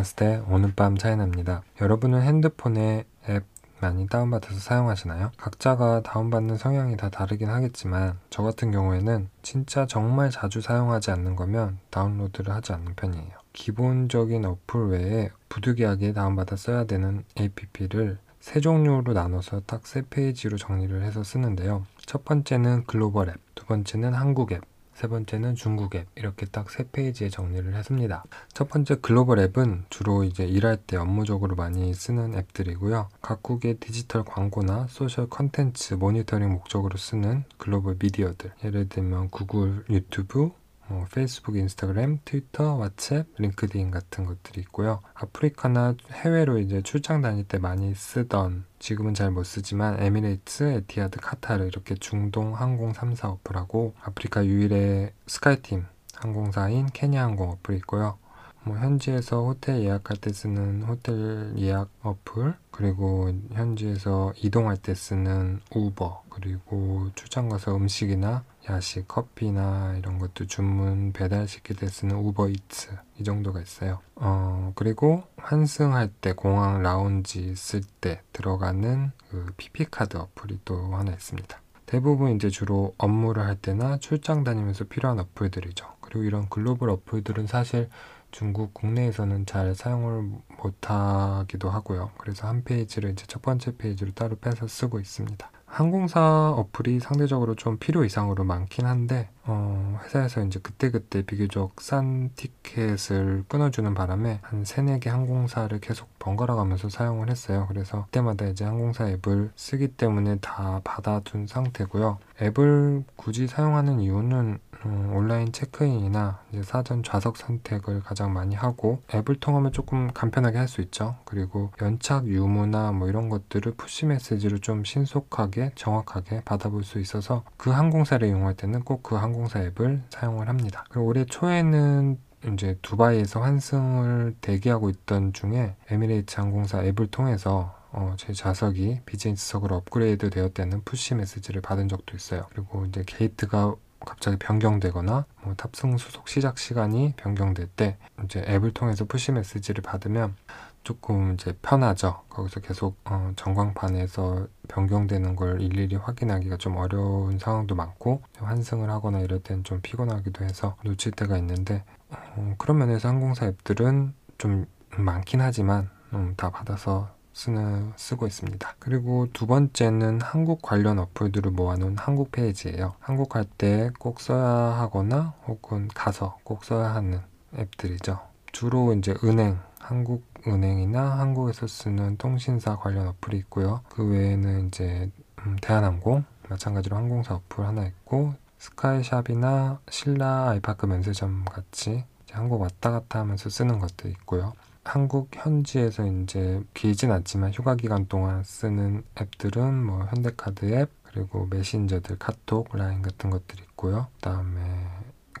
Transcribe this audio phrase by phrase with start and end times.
[0.00, 1.62] 나마스테 오늘 밤 차이납니다.
[1.80, 3.44] 여러분은 핸드폰에 앱
[3.80, 5.30] 많이 다운받아서 사용하시나요?
[5.36, 11.78] 각자가 다운받는 성향이 다 다르긴 하겠지만 저 같은 경우에는 진짜 정말 자주 사용하지 않는 거면
[11.90, 13.30] 다운로드를 하지 않는 편이에요.
[13.52, 21.02] 기본적인 어플 외에 부득이하게 다운받아 써야 되는 APP를 세 종류로 나눠서 딱 세 페이지로 정리를
[21.02, 21.84] 해서 쓰는데요.
[21.98, 24.62] 첫 번째는 글로벌 앱, 두 번째는 한국 앱,
[25.00, 28.22] 세 번째는 중국 앱 이렇게 딱 세 페이지에 정리를 했습니다.
[28.52, 33.08] 첫 번째 글로벌 앱은 주로 이제 일할 때 업무적으로 많이 쓰는 앱들이고요.
[33.22, 40.50] 각국의 디지털 광고나 소셜 컨텐츠 모니터링 목적으로 쓰는 글로벌 미디어들 예를 들면 구글, 유튜브,
[40.90, 45.00] 뭐 페이스북, 인스타그램, 트위터, 왓츠앱, 링크드인 같은 것들이 있고요.
[45.14, 51.64] 아프리카나 해외로 이제 출장 다닐 때 많이 쓰던 지금은 잘 못 쓰지만 에미레이츠, 에티하드, 카타르
[51.64, 55.86] 이렇게 중동 항공 3사 어플하고 아프리카 유일의 스카이팀
[56.16, 58.18] 항공사인 케냐 항공 어플이 있고요.
[58.64, 66.24] 뭐 현지에서 호텔 예약할 때 쓰는 호텔 예약 어플 그리고 현지에서 이동할 때 쓰는 우버
[66.28, 73.60] 그리고 출장 가서 음식이나 야식, 커피나 이런 것도 주문 배달시킬 때 쓰는 우버이츠 이 정도가
[73.60, 74.00] 있어요.
[74.16, 81.60] 어 그리고 환승할 때 공항 라운지 쓸 때 들어가는 그 PP카드 어플이 또 하나 있습니다.
[81.86, 85.86] 대부분 이제 주로 업무를 할 때나 출장 다니면서 필요한 어플들이죠.
[86.00, 87.88] 그리고 이런 글로벌 어플들은 사실
[88.30, 90.30] 중국 국내에서는 잘 사용을
[90.62, 92.10] 못하기도 하고요.
[92.18, 95.50] 그래서 한 페이지를 이제 첫 번째 페이지로 따로 빼서 쓰고 있습니다.
[95.70, 103.44] 항공사 어플이 상대적으로 좀 필요 이상으로 많긴 한데 어, 회사에서 이제 그때그때 비교적 싼 티켓을
[103.48, 107.66] 끊어주는 바람에 한 세네 개 항공사를 계속 번갈아 가면서 사용을 했어요.
[107.68, 112.18] 그래서 그때마다 이제 항공사 앱을 쓰기 때문에 다 받아둔 상태고요.
[112.40, 119.72] 앱을 굳이 사용하는 이유는 음, 온라인 체크인이나 사전 좌석 선택을 가장 많이 하고 앱을 통하면
[119.72, 121.16] 조금 간편하게 할 수 있죠.
[121.24, 127.70] 그리고 연착 유무나 뭐 이런 것들을 푸시 메시지로 좀 신속하게 정확하게 받아볼 수 있어서 그
[127.70, 130.84] 항공사를 이용할 때는 꼭 그 항공 사 앱을 사용을 합니다.
[130.90, 132.18] 그리고 올해 초에는
[132.52, 140.30] 이제 두바이에서 환승을 대기하고 있던 중에 에미레이트 항공사 앱을 통해서 어, 제 좌석이 비즈니스석으로 업그레이드
[140.30, 142.46] 되었다는 푸시 메시지를 받은 적도 있어요.
[142.50, 149.04] 그리고 이제 게이트가 갑자기 변경되거나 뭐 탑승 수속 시작 시간이 변경될 때 이제 앱을 통해서
[149.04, 150.34] 푸시 메시지를 받으면
[150.82, 152.22] 조금 이제 편하죠.
[152.30, 159.40] 거기서 계속 어, 전광판에서 변경되는 걸 일일이 확인하기가 좀 어려운 상황도 많고 환승을 하거나 이럴
[159.40, 165.90] 때는 좀 피곤하기도 해서 놓칠 때가 있는데 어, 그런 면에서 항공사 앱들은 좀 많긴 하지만
[166.14, 168.74] 음, 다 받아서 쓰는, 쓰고 있습니다.
[168.80, 172.94] 그리고 두 번째는 한국 관련 어플들을 모아놓은 한국 페이지예요.
[172.98, 177.20] 한국 갈 때 꼭 써야 하거나 혹은 가서 꼭 써야 하는
[177.56, 178.18] 앱들이죠.
[178.52, 183.82] 주로 이제 은행, 한국 은행이나 한국에서 쓰는 통신사 관련 어플이 있고요.
[183.90, 185.10] 그 외에는 이제
[185.46, 193.20] 음, 대한항공, 마찬가지로 항공사 어플 하나 있고 스카이샵이나 신라 아이파크 면세점 같이 한국 왔다 갔다
[193.20, 194.52] 하면서 쓰는 것도 있고요.
[194.84, 202.18] 한국 현지에서 이제 길진 않지만 휴가 기간 동안 쓰는 앱들은 뭐 현대카드 앱 그리고 메신저들
[202.18, 204.06] 카톡 라인 같은 것들이 있고요.
[204.16, 204.60] 그다음에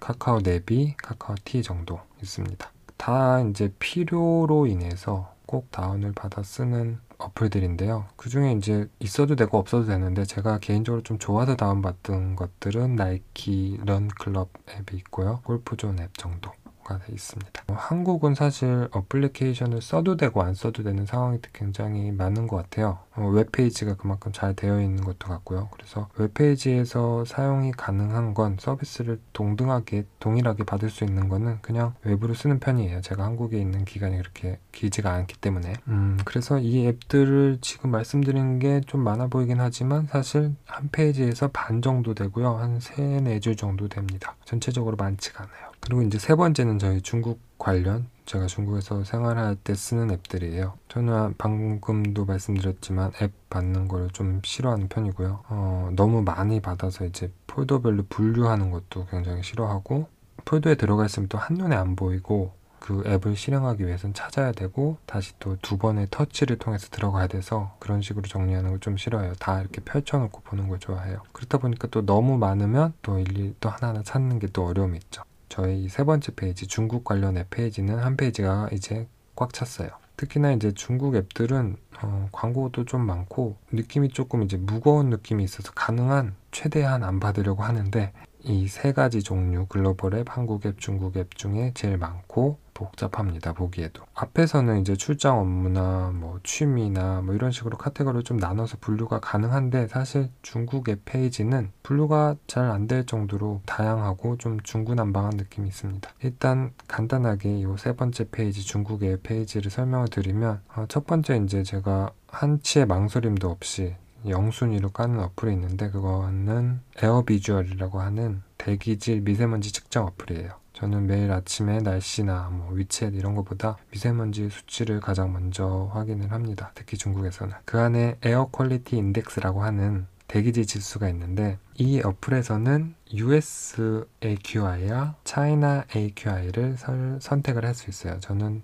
[0.00, 2.70] 카카오 네비, 카카오 티 정도 있습니다.
[3.00, 8.04] 다 이제 필요로 인해서 꼭 다운을 받아 쓰는 어플들인데요.
[8.16, 14.13] 그 중에 이제 있어도 되고 없어도 되는데 제가 개인적으로 좀 좋아서 다운받은 것들은 나이키 Run
[14.13, 15.40] Club 앱이 있고요.
[15.44, 16.52] 골프존 앱 정도.
[16.98, 17.62] 가 있습니다.
[17.68, 22.98] 뭐 한국은 사실 어플리케이션을 써도 되고 안 써도 되는 상황이 굉장히 많은 것 같아요.
[23.14, 25.68] 어, 웹페이지가 그만큼 잘 되어 있는 것도 같고요.
[25.72, 32.58] 그래서 웹페이지에서 사용이 가능한 건 서비스를 동등하게 동일하게 받을 수 있는 거는 그냥 웹으로 쓰는
[32.58, 33.02] 편이에요.
[33.02, 35.74] 제가 한국에 있는 기간이 그렇게 길지가 않기 때문에.
[35.88, 41.82] 음, 그래서 이 앱들을 지금 말씀드린 게 좀 많아 보이긴 하지만 사실 한 페이지에서 반
[41.82, 42.56] 정도 되고요.
[42.56, 44.34] 한세네줄 정도 됩니다.
[44.44, 45.69] 전체적으로 많지가 않아요.
[45.80, 50.74] 그리고 이제 세 번째는 저희 중국 관련 제가 중국에서 생활할 때 쓰는 앱들이에요.
[50.88, 55.44] 저는 방금도 말씀드렸지만 앱 받는 걸좀 싫어하는 편이고요.
[55.48, 60.06] 어, 너무 많이 받아서 이제 폴더별로 분류하는 것도 굉장히 싫어하고
[60.44, 65.56] 폴더에 들어가 있으면 또 한눈에 안 보이고 그 앱을 실행하기 위해서는 찾아야 되고 다시 또
[65.60, 69.34] 두 번의 터치를 통해서 들어가야 돼서 그런 식으로 정리하는 걸 좀 싫어해요.
[69.38, 71.22] 다 이렇게 펼쳐놓고 보는 걸 좋아해요.
[71.32, 75.22] 그렇다 보니까 또 너무 많으면 또 일일이 또 하나하나 찾는 게 또 어려움이 있죠.
[75.50, 79.90] 저희 세 번째 페이지 중국 관련 앱 페이지는 한 페이지가 이제 꽉 찼어요.
[80.16, 86.36] 특히나 이제 중국 앱들은 어, 광고도 좀 많고 느낌이 조금 이제 무거운 느낌이 있어서 가능한
[86.52, 88.12] 최대한 안 받으려고 하는데
[88.44, 93.52] 이 세 가지 종류 글로벌 앱, 한국 앱, 중국 앱 중에 제일 많고 복잡합니다.
[93.52, 94.04] 보기에도.
[94.14, 100.30] 앞에서는 이제 출장 업무나 뭐 취미나 뭐 이런 식으로 카테고리를 좀 나눠서 분류가 가능한데 사실
[100.40, 106.10] 중국 앱 페이지는 분류가 잘 안 될 정도로 다양하고 좀 중구난방한 느낌이 있습니다.
[106.22, 111.62] 일단 간단하게 이 세 번째 페이지 중국 앱 페이지를 설명을 드리면 어, 첫 번째 이제
[111.62, 113.94] 제가 한치의 망설임도 없이
[114.26, 120.60] 영순위로 까는 어플이 있는데 그거는 AirVisual이라고 하는 대기질 미세먼지 측정 어플이에요.
[120.72, 126.72] 저는 매일 아침에 날씨나 뭐 위챗 이런 것보다 미세먼지 수치를 가장 먼저 확인을 합니다.
[126.74, 127.54] 특히 중국에서는.
[127.64, 136.76] 그 안에 Air Quality Index라고 하는 대기질 지수가 있는데 이 어플에서는 US AQI와 China AQI를
[137.20, 138.18] 선택을 할 수 있어요.
[138.20, 138.62] 저는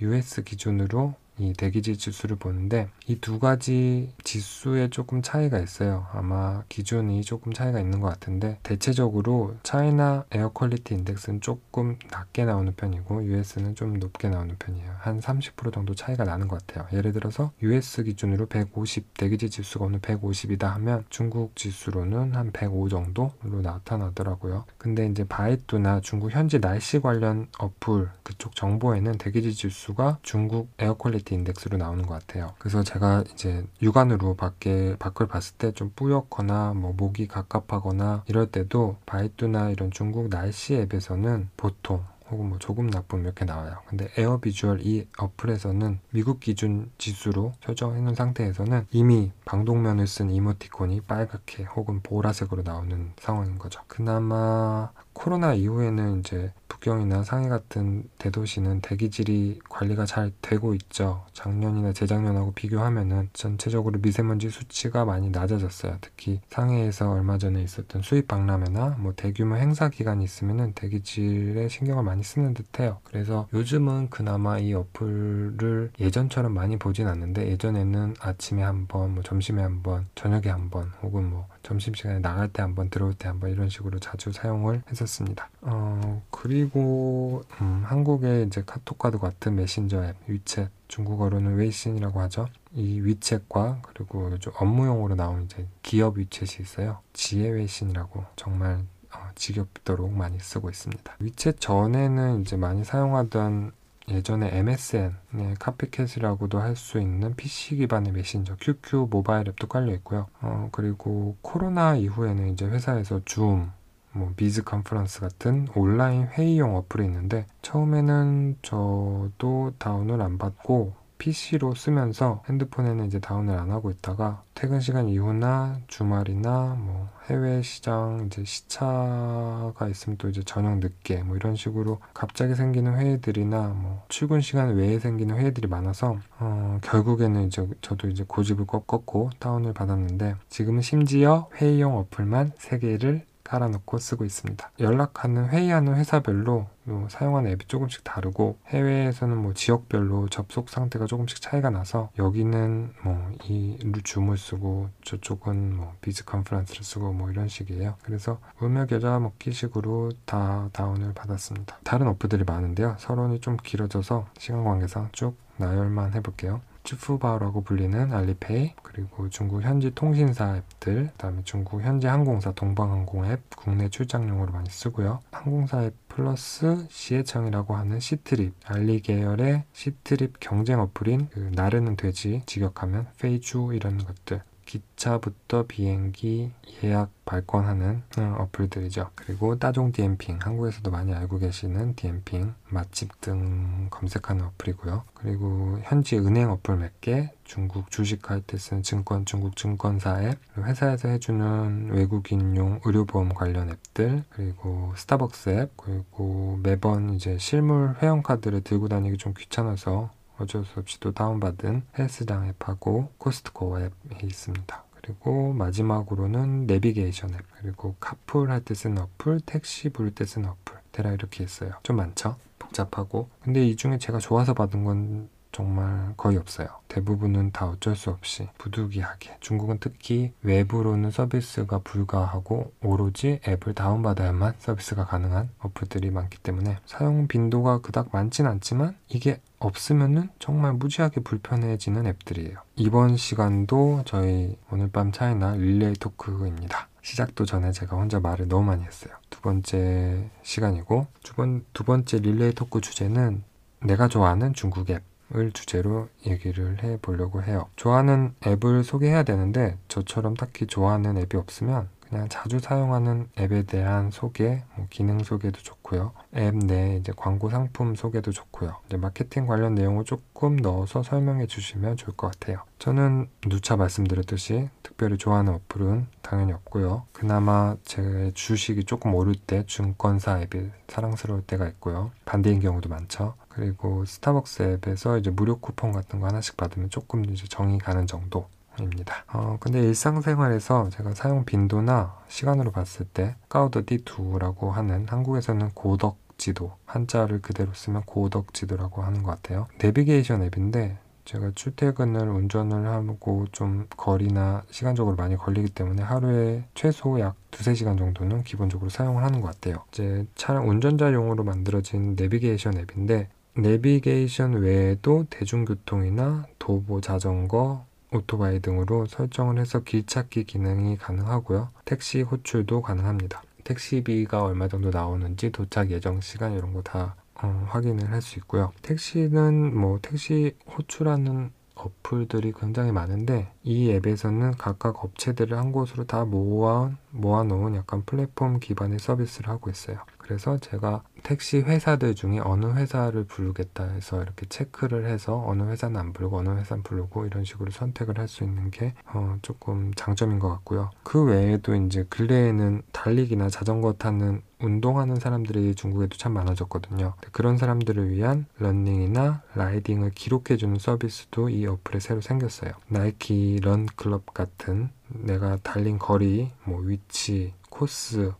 [0.00, 6.06] US 기준으로 이 대기질 지수를 보는데 이 두 가지 지수에 조금 차이가 있어요.
[6.12, 12.70] 아마 기준이 조금 차이가 있는 것 같은데 대체적으로 China Air Quality Index는 조금 낮게 나오는
[12.76, 14.90] 편이고 US는 좀 높게 나오는 편이에요.
[14.98, 16.86] 한 30% 정도 차이가 나는 것 같아요.
[16.96, 23.62] 예를 들어서 US 기준으로 150 대기질 지수가 오늘 150이다 하면 중국 지수로는 한 105 정도로
[23.62, 24.66] 나타나더라고요.
[24.76, 31.23] 근데 이제 바이두나 중국 현지 날씨 관련 어플 그쪽 정보에는 대기질 지수가 중국 Air Quality
[31.24, 32.54] Quality Index로 나오는 것 같아요.
[32.58, 38.96] 그래서 제가 이제 육안으로 밖에 밖을 봤을 때 좀 뿌옇거나 뭐 목이 갑갑하거나 이럴 때도
[39.06, 43.78] 바이두나 이런 중국 날씨 앱에서는 보통 혹은 뭐 조금 나쁨 이렇게 나와요.
[43.88, 51.64] 근데 AirVisual 이 어플에서는 미국 기준 지수로 설정해 놓은 상태에서는 이미 방독면을 쓴 이모티콘이 빨갛게
[51.64, 53.80] 혹은 보라색으로 나오는 상황인 거죠.
[53.88, 61.24] 그나마 코로나 이후에는 이제 북경이나 상해 같은 대도시는 대기질이 관리가 잘 되고 있죠.
[61.32, 65.96] 작년이나 재작년하고 비교하면은 전체적으로 미세먼지 수치가 많이 낮아졌어요.
[66.00, 72.22] 특히 상해에서 얼마 전에 있었던 수입 박람회나 뭐 대규모 행사 기간이 있으면은 대기질에 신경을 많이
[72.22, 72.98] 쓰는 듯해요.
[73.04, 79.62] 그래서 요즘은 그나마 이 어플을 예전처럼 많이 보진 않는데 예전에는 아침에 한 번, 뭐 점심에
[79.62, 83.68] 한 번, 저녁에 한 번, 혹은 뭐 점심시간에 나갈 때 한번 들어올 때 한번 이런
[83.68, 85.50] 식으로 자주 사용을 했었습니다.
[85.62, 92.46] 어, 그리고 음, 한국의 이제 카톡과도 같은 메신저 앱 위챗 중국어로는 微信이라고 하죠.
[92.74, 97.00] 이 위챗과 그리고 좀 업무용으로 나온 이제 기업 위챗이 있어요.
[97.12, 101.16] 企业微信이라고 정말 어, 지겹도록 많이 쓰고 있습니다.
[101.20, 103.72] 위챗 전에는 이제 많이 사용하던
[104.08, 110.26] 예전에 MSN의 copycat이라고도 할 수 있는 PC 기반의 메신저 QQ 모바일 앱도 깔려 있고요.
[110.40, 113.70] 어, 그리고 코로나 이후에는 이제 회사에서 줌,
[114.12, 122.42] 뭐 비즈 컨퍼런스 같은 온라인 회의용 어플이 있는데 처음에는 저도 다운을 안 받고 PC로 쓰면서
[122.50, 129.88] 핸드폰에는 이제 다운을 안 하고 있다가 퇴근 시간 이후나 주말이나 뭐 해외 시장 이제 시차가
[129.88, 134.98] 있으면 또 이제 저녁 늦게 뭐 이런 식으로 갑자기 생기는 회의들이나 뭐 출근 시간 외에
[134.98, 141.96] 생기는 회의들이 많아서 어 결국에는 이제 저도 이제 고집을 꺾고 다운을 받았는데 지금은 심지어 회의용
[141.96, 144.72] 어플만 3개를 깔아놓고 쓰고 있습니다.
[144.80, 146.73] 연락하는 회의하는 회사별로 뭐
[147.08, 153.14] 사용하는 앱이 조금씩 다르고 해외에서는 뭐 지역별로 접속 상태가 조금씩 차이가 나서 여기는 뭐
[153.44, 157.96] 이 줌을 쓰고 저쪽은 뭐 Biz Conference를 쓰고 뭐 이런 식이에요.
[158.02, 161.78] 그래서 울며 겨자 먹기식으로 다 다운을 받았습니다.
[161.84, 162.96] 다른 어플들이 많은데요.
[162.98, 166.60] 서론이 좀 길어져서 시간 관계상 쭉 나열만 해볼게요.
[166.84, 173.88] 支付宝라고 불리는 알리페이 그리고 중국 현지 통신사 앱들 그다음에 중국 현지 항공사 동방항공 앱 국내
[173.88, 175.20] 출장용으로 많이 쓰고요.
[175.32, 183.08] 항공사 앱 플러스 携程이라고 하는 Ctrip 알리 계열의 Ctrip 경쟁 어플인 그 나르는 돼지 직역하면
[183.18, 186.52] 飞猪 이런 것들 기차부터 비행기
[186.82, 189.10] 예약 발권하는 어, 어플들이죠.
[189.14, 195.04] 그리고 大众点评, 한국에서도 많이 알고 계시는 点评, 맛집 등 검색하는 어플이고요.
[195.14, 201.08] 그리고 현지 은행 어플 몇 개, 중국 주식할 때 쓰는 증권, 중국 증권사 앱, 회사에서
[201.08, 209.16] 해주는 외국인용 의료보험 관련 앱들, 그리고 스타벅스 앱, 그리고 매번 이제 실물 회원카드를 들고 다니기
[209.18, 213.90] 좀 귀찮아서 어쩔 수 없이 또 다운받은 헬스장 앱하고 코스트코 앱이
[214.24, 214.84] 있습니다.
[215.00, 220.76] 그리고 마지막으로는 내비게이션 앱, 그리고 카풀 할 때 쓰는 어플, 택시 부를 때 쓰는 어플,
[220.92, 221.72] 대략 이렇게 있어요.
[221.82, 222.36] 좀 많죠?
[222.58, 223.28] 복잡하고.
[223.42, 226.66] 근데 이 중에 제가 좋아서 받은 건 정말 거의 없어요.
[226.88, 235.04] 대부분은 다 어쩔 수 없이 부득이하게 중국은 특히 외부로는 서비스가 불가하고 오로지 앱을 다운받아야만 서비스가
[235.04, 242.58] 가능한 어플들이 많기 때문에 사용 빈도가 그닥 많진 않지만 이게 없으면은 정말 무지하게 불편해지는 앱들이에요.
[242.76, 246.88] 이번 시간도 저희 오늘 밤 차이나 릴레이 토크입니다.
[247.02, 249.12] 시작도 전에 제가 혼자 말을 너무 많이 했어요.
[249.30, 253.42] 두 번째 시간이고 두, 번, 두 번째 릴레이 토크 주제는
[253.82, 257.68] 내가 좋아하는 중국 앱 을 주제로 얘기를 해 보려고 해요.
[257.76, 264.62] 좋아하는 앱을 소개해야 되는데 저처럼 딱히 좋아하는 앱이 없으면 그냥 자주 사용하는 앱에 대한 소개,
[264.76, 266.12] 뭐 기능 소개도 좋고요.
[266.36, 268.76] 앱 내 이제 광고 상품 소개도 좋고요.
[268.86, 272.62] 이제 마케팅 관련 내용을 조금 넣어서 설명해 주시면 좋을 것 같아요.
[272.78, 277.02] 저는 누차 말씀드렸듯이 특별히 좋아하는 어플은 당연히 없고요.
[277.12, 282.12] 그나마 제 주식이 조금 오를 때 증권사 앱이 사랑스러울 때가 있고요.
[282.24, 283.34] 반대인 경우도 많죠.
[283.48, 288.46] 그리고 스타벅스 앱에서 이제 무료 쿠폰 같은 거 하나씩 받으면 조금 이제 정이 가는 정도.
[288.80, 289.24] 입니다.
[289.32, 297.42] 어, 근데 일상생활에서 제가 사용 빈도나 시간으로 봤을 때 까우더디2라고 하는 한국에서는 고덕 지도 한자를
[297.42, 299.66] 그대로 쓰면 고덕 지도라고 하는 것 같아요.
[299.78, 307.36] 내비게이션 앱인데 제가 출퇴근을 운전을 하고 좀 거리나 시간적으로 많이 걸리기 때문에 하루에 최소 약
[307.50, 309.76] 두세 시간 정도는 기본적으로 사용을 하는 것 같아요.
[309.92, 319.80] 이제 차량 운전자용으로 만들어진 내비게이션 앱인데 내비게이션 외에도 대중교통이나 도보 자전거, 오토바이 등으로 설정을 해서
[319.80, 321.70] 길찾기 기능이 가능하고요.
[321.84, 323.42] 택시 호출도 가능합니다.
[323.64, 328.72] 택시비가 얼마 정도 나오는지 도착 예정 시간 이런 거다 어, 확인을 할 수 있고요.
[328.82, 336.92] 택시는 뭐 택시 호출하는 어플들이 굉장히 많은데 이 앱에서는 각각 업체들을 한 곳으로 다 모아
[337.10, 339.98] 모아놓은 약간 플랫폼 기반의 서비스를 하고 있어요.
[340.18, 346.12] 그래서 제가 택시 회사들 중에 어느 회사를 부르겠다 해서 이렇게 체크를 해서 어느 회사는 안
[346.12, 350.48] 부르고 어느 회사는 부르고 이런 식으로 선택을 할 수 있는 게 어, 조금 장점인 것
[350.48, 350.90] 같고요.
[351.02, 357.14] 그 외에도 이제 근래에는 달리기나 자전거 타는 운동하는 사람들이 중국에도 참 많아졌거든요.
[357.32, 362.72] 그런 사람들을 위한 러닝이나 riding을 기록해주는 서비스도 이 어플에 새로 생겼어요.
[362.88, 368.32] Nike Run Club 같은 내가 달린 거리, 뭐 위치, 코스,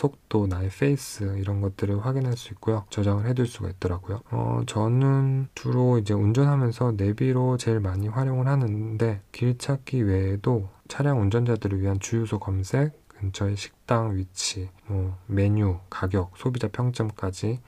[0.00, 2.86] 속도, 나의 페이스 이런 것들을 확인할 수 있고요.
[2.88, 4.22] 저장을 해둘 수가 있더라고요.
[4.30, 11.82] 어, 저는 주로 이제 운전하면서 내비로 제일 많이 활용을 하는데 길 찾기 외에도 차량 운전자들을
[11.82, 17.60] 위한 주유소 검색, 근처의 식당 위치, 뭐 메뉴, 가격, 소비자 평점까지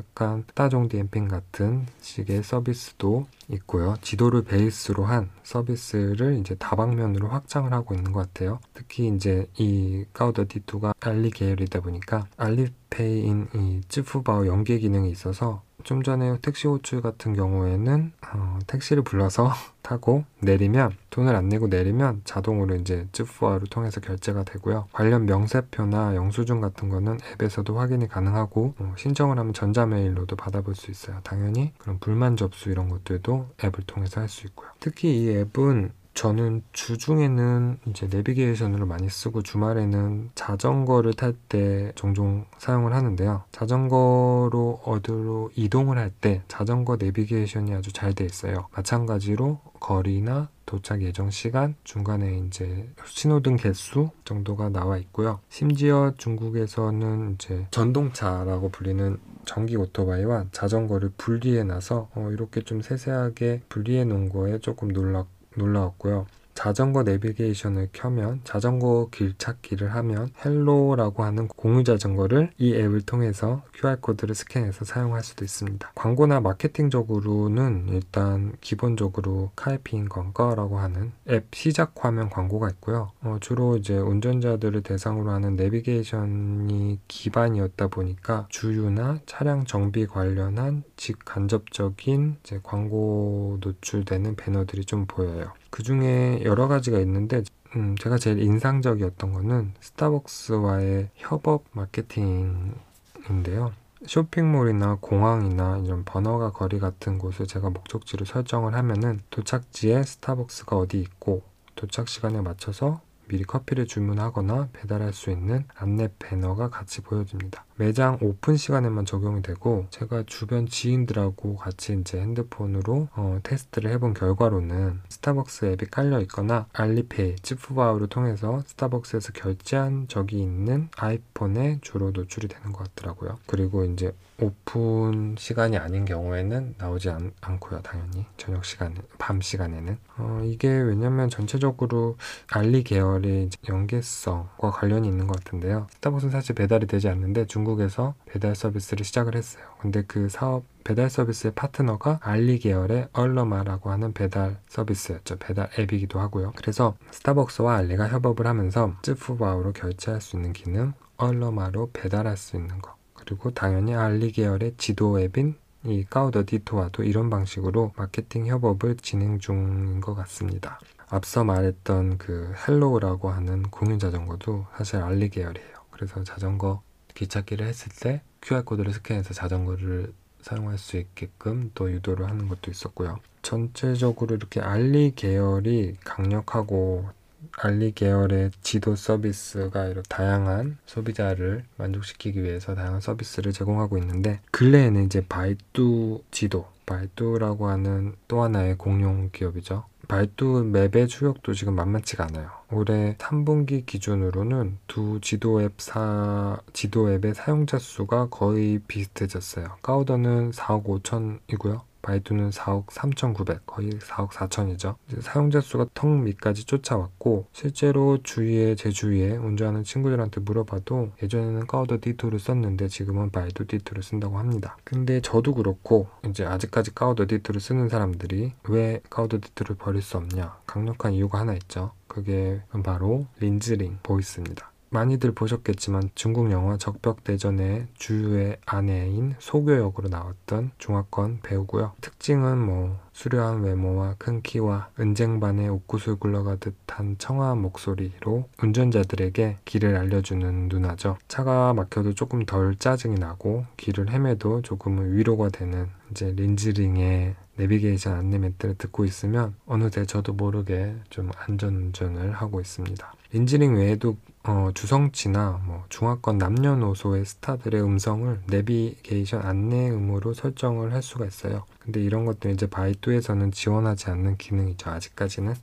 [0.00, 3.96] 약간 따종 디 엠핑 같은 식의 서비스도 있고요.
[4.00, 8.60] 지도를 베이스로 한 서비스를 이제 다방면으로 확장을 하고 있는 것 같아요.
[8.72, 16.02] 특히 이제 이 가우더 D2가 알리 계열이다 보니까 알리페이인 이 쯔푸바오 연계 기능이 있어서 좀
[16.02, 22.76] 전에 택시 호출 같은 경우에는 어, 택시를 불러서 타고 내리면 돈을 안 내고 내리면 자동으로
[22.76, 24.88] 이제 쯔푸아를 통해서 결제가 되고요.
[24.92, 31.18] 관련 명세표나 영수증 같은 거는 앱에서도 확인이 가능하고 어, 신청을 하면 전자메일로도 받아볼 수 있어요.
[31.24, 34.68] 당연히 그런 불만 접수 이런 것들도 앱을 통해서 할 수 있고요.
[34.78, 42.92] 특히 이 앱은 저는 주중에는 이제 내비게이션으로 많이 쓰고 주말에는 자전거를 탈 때 종종 사용을
[42.94, 43.44] 하는데요.
[43.52, 48.66] 자전거로 어디로 이동을 할 때 자전거 내비게이션이 아주 잘 돼 있어요.
[48.72, 55.40] 마찬가지로 거리나 도착 예정 시간, 중간에 이제 신호등 개수 정도가 나와 있고요.
[55.48, 64.04] 심지어 중국에서는 이제 전동차라고 불리는 전기 오토바이와 자전거를 분리해 놔서 어, 이렇게 좀 세세하게 분리해
[64.04, 65.28] 놓은 거에 조금 놀랐고
[65.60, 66.26] 놀라웠고요.
[66.54, 74.34] 자전거 내비게이션을 켜면 자전거 길 찾기를 하면 Hello라고 하는 공유 자전거를 이 앱을 통해서 QR코드를
[74.34, 75.92] 스캔해서 사용할 수도 있습니다.
[75.94, 83.12] 광고나 마케팅적으로는 일단 기본적으로 开屏 광고라고 하는 앱 시작 화면 광고가 있고요.
[83.22, 93.58] 어, 주로 이제 운전자들을 대상으로 하는 내비게이션이 기반이었다 보니까 주유나 차량 정비 관련한 직간접적인 광고
[93.60, 95.52] 노출되는 배너들이 좀 보여요.
[95.70, 97.42] 그 중에 여러 가지가 있는데
[97.76, 103.72] 음, 제가 제일 인상적이었던 거는 스타벅스와의 협업 마케팅인데요.
[104.06, 111.42] 쇼핑몰이나 공항이나 이런 번화가 거리 같은 곳을 제가 목적지로 설정을 하면은 도착지에 스타벅스가 어디 있고
[111.76, 117.64] 도착 시간에 맞춰서 미리 커피를 주문하거나 배달할 수 있는 안내 배너가 같이 보여집니다.
[117.80, 125.00] 매장 오픈 시간에만 적용이 되고 제가 주변 지인들하고 같이 이제 핸드폰으로 어, 테스트를 해본 결과로는
[125.08, 132.70] 스타벅스 앱이 깔려 있거나 알리페이, 支付宝를 통해서 스타벅스에서 결제한 적이 있는 아이폰에 주로 노출이 되는
[132.70, 133.38] 것 같더라고요.
[133.46, 138.26] 그리고 이제 오픈 시간이 아닌 경우에는 나오지 않, 고요 당연히.
[138.36, 139.98] 저녁 시간에 밤 시간에는.
[140.16, 142.16] 어, 이게 왜냐면 전체적으로
[142.50, 145.86] 알리 계열의 연계성과 관련이 있는 것 같은데요.
[145.90, 151.10] 스타벅스는 사실 배달이 되지 않는데 중국 에서 배달 서비스를 시작을 했어요 근데 그 사업 배달
[151.10, 155.36] 서비스의 파트너가 알리 계열의 饿了么라고 하는 배달 서비스였죠.
[155.38, 156.52] 배달 앱이기도 하고요.
[156.56, 162.96] 그래서 스타벅스와 알리가 협업을 하면서 支付宝로 결제할 수 있는 기능, 얼러마로 배달할 수 있는 거.
[163.14, 170.14] 그리고 당연히 알리 계열의 지도 앱인 이 高德地图와도 이런 방식으로 마케팅 협업을 진행 중인 것
[170.14, 170.78] 같습니다.
[171.08, 175.80] 앞서 말했던 그 Hello라고 하는 공유 자전거도 사실 알리 계열이에요.
[175.90, 176.82] 그래서 자전거
[177.20, 183.20] 길찾기를 했을 때 QR코드를 스캔해서 자전거를 사용할 수 있게끔 또 유도를 하는 것도 있었고요.
[183.42, 187.10] 전체적으로 이렇게 알리 계열이 강력하고
[187.58, 195.24] 알리 계열의 지도 서비스가 이렇게 다양한 소비자를 만족시키기 위해서 다양한 서비스를 제공하고 있는데 근래에는 이제
[195.28, 199.84] 바이두 지도, 바이두라고 하는 또 하나의 공룡 기업이죠.
[200.08, 202.50] 바이두 map의 추격도 지금 만만치가 않아요.
[202.72, 209.76] 올해 3분기 기준으로는 두 지도 앱 사, 지도 앱의 사용자 수가 거의 비슷해졌어요.
[209.82, 211.82] 高德는 4억 5천이고요.
[212.02, 214.96] 바이두는 4억 3,900, 거의 4억 4천이죠.
[215.20, 222.88] 사용자 수가 턱 밑까지 쫓아왔고 실제로 주위에 제 주위에 운전하는 친구들한테 물어봐도 예전에는 高德地图를 썼는데
[222.88, 224.76] 지금은 바이두 地图를 쓴다고 합니다.
[224.84, 230.58] 근데 저도 그렇고 이제 아직까지 高德地图를 쓰는 사람들이 왜 高德地图를 버릴 수 없냐?
[230.66, 231.92] 강력한 이유가 하나 있죠.
[232.06, 234.69] 그게 바로 린즈링 voice입니다.
[234.90, 241.92] 많이들 보셨겠지만 중국 영화 적벽대전의 주유의 아내인 소교 역으로 나왔던 중화권 배우고요.
[242.00, 250.68] 특징은 뭐 수려한 외모와 큰 키와 은쟁반에 옥구슬 굴러가듯 한 청아한 목소리로 운전자들에게 길을 알려주는
[250.68, 251.18] 누나죠.
[251.28, 258.38] 차가 막혀도 조금 덜 짜증이 나고 길을 헤매도 조금은 위로가 되는 이제 린즈링의 내비게이션 안내
[258.38, 263.12] 멘트를 듣고 있으면 어느새 저도 모르게 좀 안전운전을 하고 있습니다.
[263.32, 271.64] 린즈링 외에도 어, 주성치나 뭐 중화권 남녀노소의 스타들의 음성을 내비게이션 안내음으로 설정을 할 수가 있어요.
[271.78, 274.90] 근데 이런 것들 이제 바이두에서는 지원하지 않는 기능이죠.
[274.90, 275.54] 아직까지는.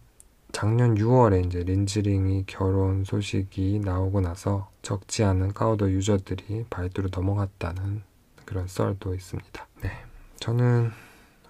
[0.53, 8.01] 작년 6월에 이제 린즈링이 결혼 소식이 나오고 나서 적지 않은 高德 user들이 바이두로 넘어갔다는
[8.45, 9.67] 그런 썰도 있습니다.
[9.83, 9.91] 네.
[10.39, 10.91] 저는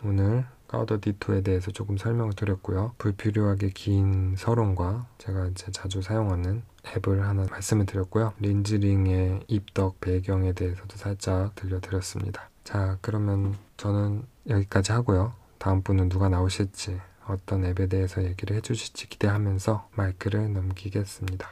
[0.04, 2.94] 오늘 高德地图에 대해서 조금 설명을 드렸고요.
[2.98, 6.64] 불필요하게 긴 서론과 제가 이제 자주 사용하는
[6.96, 8.34] 앱을 하나 말씀을 드렸고요.
[8.40, 12.50] 린즈링의 입덕 배경에 대해서도 살짝 들려드렸습니다.
[12.64, 15.34] 자, 그러면 저는 여기까지 하고요.
[15.58, 21.50] 다음 분은 누가 나오실지 어떤 앱에 대해서 얘기를 해주실지 기대하면서 마이크를 넘기겠습니다.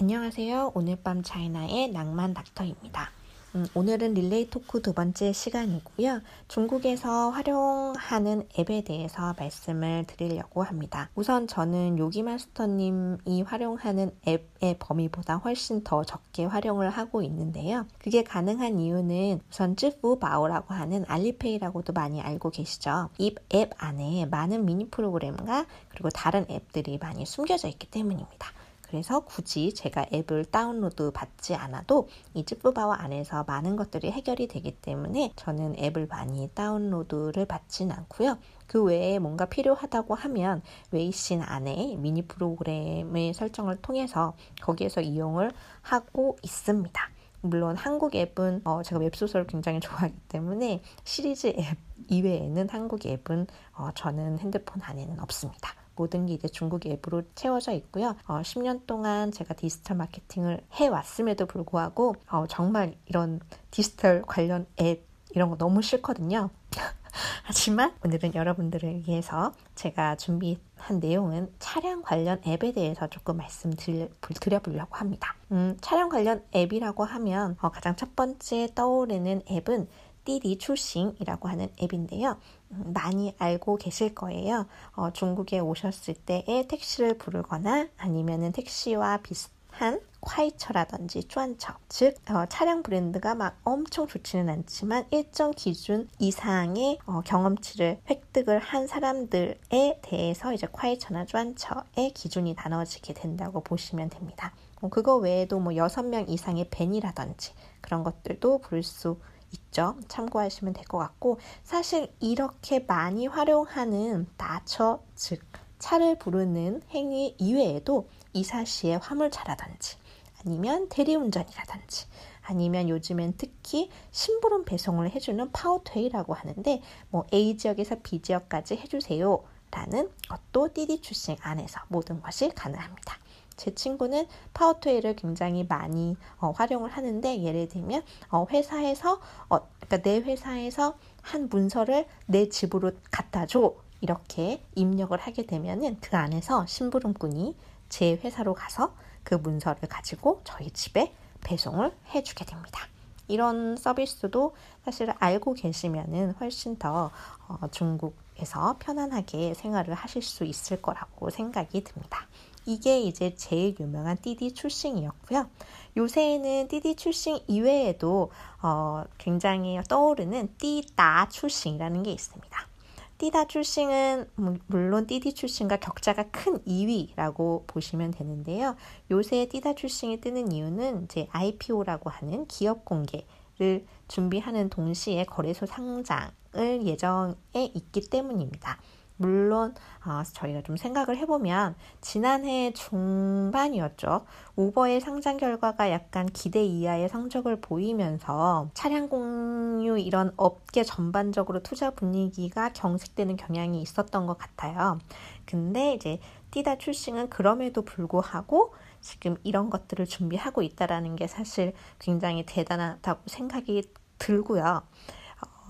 [0.00, 0.72] 안녕하세요.
[0.74, 3.10] 오늘 밤 차이나의 낭만 닥터입니다.
[3.58, 6.20] 음, 오늘은 릴레이 토크 두 번째 시간이고요.
[6.46, 11.10] 중국에서 활용하는 앱에 대해서 말씀을 드리려고 합니다.
[11.16, 17.84] 우선 저는 요기마스터님이 활용하는 앱의 범위보다 훨씬 더 적게 활용을 하고 있는데요.
[17.98, 23.08] 그게 가능한 이유는 우선 쯔부바오라고 하는 알리페이라고도 많이 알고 계시죠.
[23.18, 28.52] 이 앱 안에 많은 미니 프로그램과 그리고 다른 앱들이 많이 숨겨져 있기 때문입니다.
[28.88, 35.32] 그래서 굳이 제가 앱을 다운로드 받지 않아도 이 支付宝 안에서 많은 것들이 해결이 되기 때문에
[35.36, 38.38] 저는 앱을 많이 다운로드를 받진 않고요.
[38.66, 47.10] 그 외에 뭔가 필요하다고 하면 微信 안에 미니 프로그램의 설정을 통해서 거기에서 이용을 하고 있습니다.
[47.40, 51.76] 물론 한국 앱은 어, 제가 웹소설을 굉장히 좋아하기 때문에 시리즈 앱
[52.08, 55.74] 이외에는 한국 앱은 어, 저는 핸드폰 안에는 없습니다.
[55.98, 58.16] 모든 게 이제 중국 앱으로 채워져 있고요.
[58.26, 65.50] 어, 10년 동안 제가 디지털 마케팅을 해왔음에도 불구하고 어, 정말 이런 디지털 관련 앱 이런
[65.50, 66.50] 거 너무 싫거든요.
[67.42, 75.34] 하지만 오늘은 여러분들을 위해서 제가 준비한 내용은 차량 관련 앱에 대해서 조금 말씀드려보려고 합니다.
[75.50, 79.88] 음, 차량 관련 앱이라고 하면 어, 가장 첫 번째 떠오르는 앱은
[80.24, 82.38] 띠디 출싱이라고 하는 앱인데요.
[82.72, 84.66] 음, 많이 알고 계실 거예요.
[84.92, 93.34] 어, 중국에 오셨을 때에 택시를 부르거나 아니면은 택시와 비슷한 콰이처라든지 쭈안처 즉 어, 차량 브랜드가
[93.34, 101.26] 막 엄청 좋지는 않지만 일정 기준 이상의 어, 경험치를 획득을 한 사람들에 대해서 이제 콰이처나
[101.26, 104.52] 쭈안처의 기준이 나눠지게 된다고 보시면 됩니다.
[104.80, 109.18] 뭐 그거 외에도 뭐 6명 이상의 밴이라든지 그런 것들도 부를 수
[109.52, 109.96] 있죠.
[110.08, 115.40] 참고하시면 될 것 같고 사실 이렇게 많이 활용하는 다처 즉
[115.78, 119.96] 차를 부르는 행위 이외에도 이사시의 화물차라든지
[120.44, 122.06] 아니면 대리운전이라든지
[122.42, 130.10] 아니면 요즘엔 특히 심부름 배송을 해주는 파워트웨이라고 하는데 뭐 A 지역에서 B 지역까지 해주세요 라는
[130.28, 133.18] 것도 띠디 출신 안에서 모든 것이 가능합니다.
[133.58, 140.20] 제 친구는 파워트웨이를 굉장히 많이 어, 활용을 하는데 예를 들면 어, 회사에서 어, 그러니까 내
[140.20, 147.56] 회사에서 한 문서를 내 집으로 갖다 줘 이렇게 입력을 하게 되면은 그 안에서 심부름꾼이
[147.88, 148.94] 제 회사로 가서
[149.24, 152.88] 그 문서를 가지고 저희 집에 배송을 해주게 됩니다.
[153.26, 157.10] 이런 서비스도 사실 알고 계시면은 훨씬 더
[157.46, 162.26] 어, 중국에서 편안하게 생활을 하실 수 있을 거라고 생각이 듭니다.
[162.68, 165.48] 이게 이제 제일 유명한 띠디 출싱이었고요.
[165.96, 168.30] 요새에는 띠디 출싱 이외에도
[168.62, 172.68] 어, 굉장히 떠오르는 띠다 출싱이라는 게 있습니다.
[173.16, 174.28] 띠다 출싱은
[174.66, 178.76] 물론 띠디 출싱과 격차가 큰 2위라고 보시면 되는데요.
[179.10, 187.72] 요새 띠다 출싱이 뜨는 이유는 이제 IPO라고 하는 기업 공개를 준비하는 동시에 거래소 상장을 예정에
[187.74, 188.78] 있기 때문입니다.
[189.18, 189.74] 물론
[190.06, 194.24] 어, 저희가 좀 생각을 해보면 지난해 중반이었죠.
[194.56, 202.72] 우버의 상장 결과가 약간 기대 이하의 성적을 보이면서 차량 공유 이런 업계 전반적으로 투자 분위기가
[202.72, 204.98] 경색되는 경향이 있었던 것 같아요.
[205.44, 213.22] 근데 이제 띠다 출싱은 그럼에도 불구하고 지금 이런 것들을 준비하고 있다라는 게 사실 굉장히 대단하다고
[213.26, 214.82] 생각이 들고요.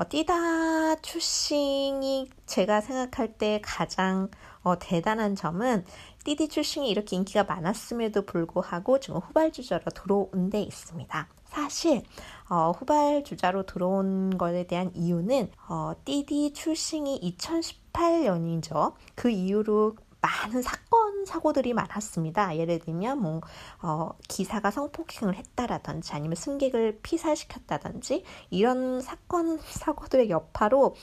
[0.00, 4.30] 어, 띠다 출싱이 제가 생각할 때 가장
[4.62, 5.84] 어, 대단한 점은
[6.24, 11.28] 띠디 출싱이 이렇게 인기가 많았음에도 불구하고 지금 후발주자로 들어온 데 있습니다.
[11.46, 12.02] 사실
[12.48, 18.94] 어, 후발주자로 들어온 것에 대한 이유는 어, 띠디 출싱이 2018년이죠.
[19.16, 22.56] 그 이후로 많은 사건 사고들이 많았습니다.
[22.56, 23.40] 예를 들면 뭐
[23.82, 30.94] 어, 기사가 성폭행을 했다라든지 아니면 승객을 피살시켰다든지 이런 사건 사고들의 여파로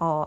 [0.00, 0.24] 어,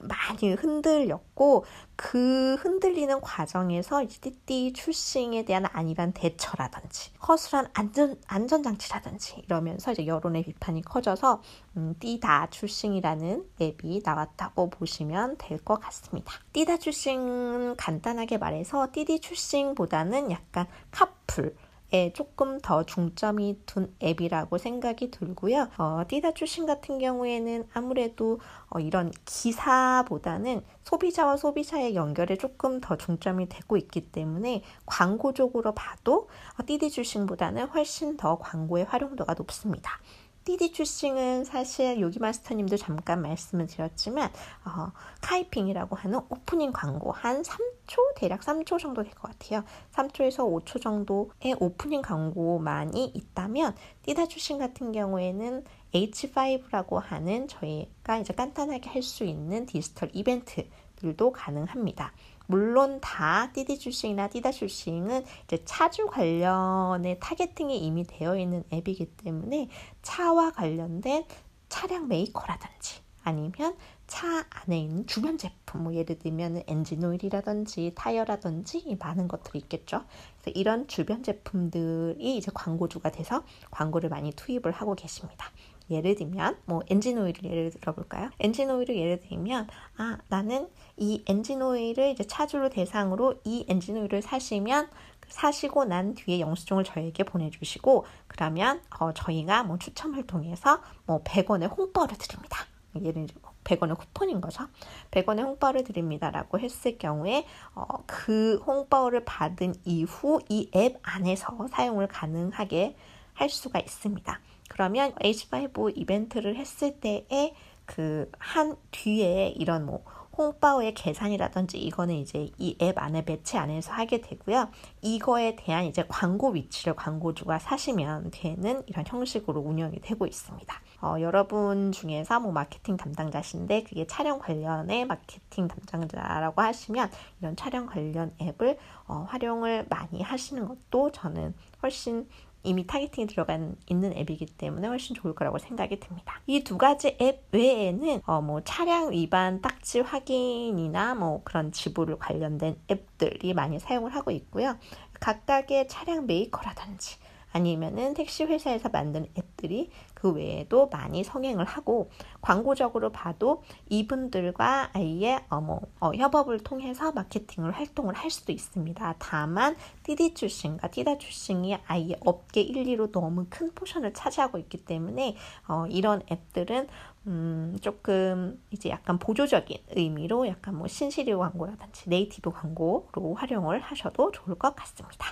[0.00, 1.64] 많이 흔들렸고
[1.96, 10.82] 그 흔들리는 과정에서 띠띠 출싱에 대한 안일한 대처라든지 허술한 안전 안전장치라든지 이러면서 이제 여론의 비판이
[10.82, 11.42] 커져서
[11.76, 16.32] 음, 띠다 출싱이라는 앱이 나왔다고 보시면 될 것 같습니다.
[16.52, 21.54] 띠다 출싱은 간단하게 말해서 띠디 출싱보다는 약간 카풀
[21.92, 25.68] 에 조금 더 중점이 둔 앱이라고 생각이 들고요.
[25.76, 33.48] 어, 띠다 출신 같은 경우에는 아무래도 어, 이런 기사보다는 소비자와 소비자의 연결에 조금 더 중점이
[33.48, 39.98] 되고 있기 때문에 광고적으로 봐도 어, 띠디 출신보다는 훨씬 더 광고의 활용도가 높습니다.
[40.44, 44.30] 띠디 출싱은 사실 요기 마스터님도 잠깐 말씀을 드렸지만
[44.64, 49.64] 어, 카이핑이라고 하는 오프닝 광고 한 3초 대략 3초 정도 될 것 같아요.
[49.92, 59.02] 3초에서 5초 정도의 오프닝 광고만이 있다면 嘀嗒出行 같은 경우에는 H5라고 하는 저희가 이제 간단하게 할
[59.02, 62.12] 수 있는 디지털 이벤트들도 가능합니다.
[62.50, 69.68] 물론 다 띠디 출싱이나 띠다 출싱은 이제 차주 관련의 targeting이 이미 되어 있는 앱이기 때문에
[70.02, 71.26] 차와 관련된
[71.68, 73.76] 차량 메이커라든지 아니면
[74.08, 80.04] 차 안에 있는 주변 제품, 뭐 예를 들면 엔진 오일이라든지 타이어라든지 많은 것들이 있겠죠.
[80.40, 85.46] 그래서 이런 주변 제품들이 이제 광고주가 돼서 광고를 많이 투입을 하고 계십니다.
[85.90, 88.30] 예를 들면 뭐 엔진 오일을 예를 들어볼까요?
[88.40, 94.22] 엔진 오일을 예를 들면 아 나는 이 엔진 오일을 이제 차주로 대상으로 이 엔진 오일을
[94.22, 94.88] 사시면
[95.28, 102.16] 사시고 난 뒤에 영수증을 저에게 보내주시고 그러면 어, 저희가 뭐 추첨을 통해서 뭐 100원의 红包를
[102.18, 102.66] 드립니다.
[102.96, 104.66] 예를 들어 100원의 쿠폰인 거죠.
[105.12, 112.96] 100원의 红包를 드립니다라고 했을 경우에 어, 그 홍보를 받은 이후 이 앱 안에서 사용을 가능하게
[113.34, 114.40] 할 수가 있습니다.
[114.70, 117.52] 그러면 H5 이벤트를 했을 때에
[117.86, 120.04] 그 한 뒤에 이런 뭐
[120.38, 124.70] 홍바오의 계산이라든지 이거는 이제 이 앱 안에 매체 안에서 하게 되고요.
[125.02, 130.80] 이거에 대한 이제 광고 위치를 광고주가 사시면 되는 이런 형식으로 운영이 되고 있습니다.
[131.02, 138.32] 어, 여러분 중에서 뭐 마케팅 담당자신데 그게 촬영 관련의 마케팅 담당자라고 하시면 이런 차량 관련
[138.40, 138.78] 앱을
[139.08, 142.28] 어, 활용을 많이 하시는 것도 저는 훨씬
[142.62, 146.40] 이미 targeting이 들어간 있는 앱이기 때문에 훨씬 좋을 거라고 생각이 듭니다.
[146.46, 152.76] 이 두 가지 앱 외에는 어, 뭐 차량 위반 딱지 확인이나 뭐 그런 지불 관련된
[152.90, 154.76] 앱들이 많이 사용을 하고 있고요.
[155.20, 157.16] 각각의 차량 메이커라든지
[157.52, 162.10] 아니면은 택시 회사에서 만든 앱들이 그 외에도 많이 성행을 하고
[162.42, 169.14] 광고적으로 봐도 이분들과 아예 어머 어, 협업을 통해서 마케팅을 활동을 할 수도 있습니다.
[169.18, 175.36] 다만 띠디 출신과 띠다 출신이 아예 업계 1, 2로 너무 큰 포션을 차지하고 있기 때문에
[175.68, 176.88] 어, 이런 앱들은
[177.26, 184.58] 음, 조금 이제 약간 보조적인 의미로 약간 뭐 信息流 광고라든지 native 광고로 활용을 하셔도 좋을
[184.58, 185.28] 것 같습니다.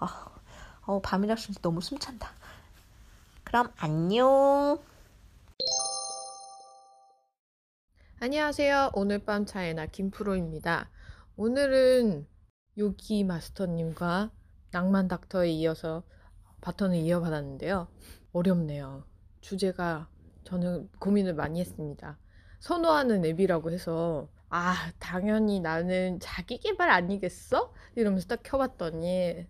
[0.00, 0.06] 어,
[0.86, 2.41] 어, 밤이라 진짜 너무 숨찬다.
[3.52, 4.82] 그럼 안녕.
[8.18, 8.92] 안녕하세요.
[8.94, 10.88] 오늘 밤 차이나 김프로입니다.
[11.36, 12.26] 오늘은
[12.78, 14.30] 요기 마스터님과
[14.70, 16.02] 낭만 닥터에 이어서
[16.62, 17.88] 바톤을 이어받았는데요.
[18.32, 19.04] 어렵네요.
[19.42, 20.08] 주제가
[20.44, 22.18] 저는 고민을 많이 했습니다.
[22.60, 27.74] 선호하는 앱이라고 해서 아 당연히 나는 자기 개발 아니겠어?
[27.96, 29.46] 이러면서 딱 켜봤더니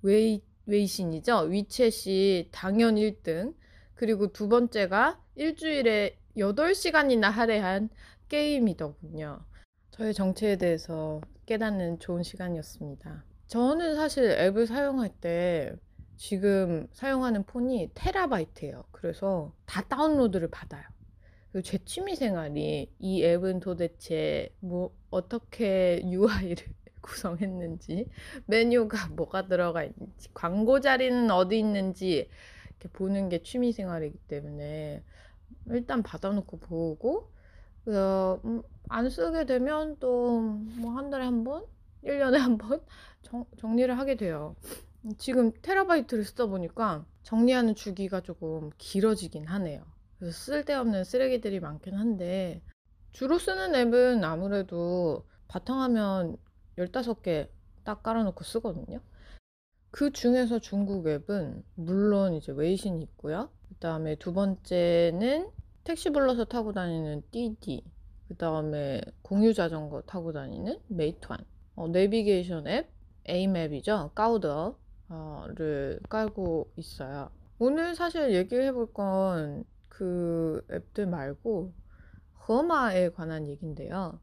[0.00, 1.48] 웨이 微信이죠.
[1.48, 3.54] 위챗이 당연 1등.
[3.94, 7.90] 그리고 두 번째가 일주일에 8시간이나 할애한
[8.28, 9.44] 게임이더군요.
[9.90, 13.24] 저의 정체에 대해서 깨닫는 좋은 시간이었습니다.
[13.46, 15.72] 저는 사실 앱을 사용할 때
[16.16, 18.84] 지금 사용하는 폰이 테라바이트예요.
[18.90, 20.82] 그래서 다 다운로드를 받아요.
[21.62, 26.56] 제 취미 생활이 이 앱은 도대체 뭐 어떻게 UI를
[27.04, 28.08] 구성했는지
[28.46, 32.28] 메뉴가 뭐가 들어가 있는지 광고 자리는 어디 있는지
[32.70, 35.02] 이렇게 보는 게 취미 생활이기 때문에
[35.66, 37.30] 일단 받아놓고 보고
[37.86, 40.40] 어, 음, 안 쓰게 되면 또
[40.78, 41.64] 뭐 한 달에 한 번,
[42.04, 42.80] 1년에 한 번
[43.58, 44.56] 정리를 하게 돼요.
[45.18, 49.84] 지금 테라바이트를 쓰다 보니까 정리하는 주기가 조금 길어지긴 하네요.
[50.18, 52.62] 그래서 쓸데없는 쓰레기들이 많긴 한데
[53.12, 56.36] 주로 쓰는 앱은 아무래도 바탕화면
[56.78, 57.48] 15개
[57.84, 59.00] 딱 깔아놓고 쓰거든요.
[59.90, 63.50] 그 중에서 중국 앱은 물론 이제 微信이 있고요.
[63.68, 65.50] 그 다음에 두 번째는
[65.84, 67.84] 택시 불러서 타고 다니는 滴滴.
[68.28, 71.38] 그 다음에 공유 자전거 타고 다니는 美团.
[71.76, 72.88] 어, 내비게이션 앱,
[73.26, 74.12] AMap이죠.
[74.14, 77.30] 高德를 깔고 있어요.
[77.58, 81.72] 오늘 사실 얘기해 볼 건 그 앱들 말고
[82.48, 84.18] 허마에 관한 얘기인데요.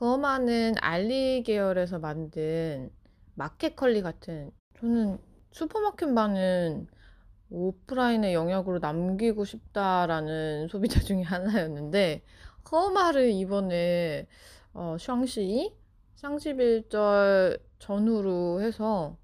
[0.00, 2.90] 허마는 알리 계열에서 만든
[3.34, 5.18] 마켓컬리 같은 저는
[5.50, 6.86] 슈퍼마켓만은
[7.50, 12.22] 오프라인의 영역으로 남기고 싶다라는 소비자 중에 하나였는데
[12.70, 14.26] 허마를 이번에
[14.72, 15.74] 어, 샹시
[16.14, 19.16] 쌍십일절 전후로 해서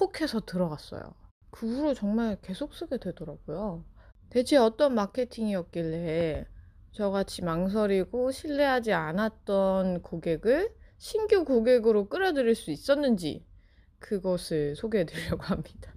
[0.00, 1.14] 혹해서 들어갔어요.
[1.50, 3.84] 그 후로 정말 계속 쓰게 되더라고요.
[4.30, 6.46] 대체 어떤 마케팅이었길래
[6.92, 13.44] 저같이 망설이고 신뢰하지 않았던 고객을 신규 고객으로 끌어들일 수 있었는지
[13.98, 15.92] 그것을 소개해 드리려고 합니다.